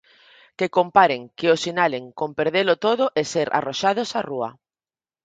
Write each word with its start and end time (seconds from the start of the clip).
Que 0.57 0.67
comparen 0.77 1.21
que 1.37 1.47
os 1.53 1.61
sinalen 1.65 2.03
con 2.19 2.29
perdelo 2.39 2.73
todo 2.85 3.05
e 3.19 3.21
ser 3.33 3.47
arroxados 3.59 4.09
á 4.19 4.21
rúa. 4.31 4.49